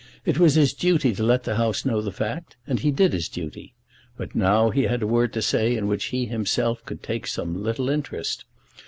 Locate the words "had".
4.85-5.03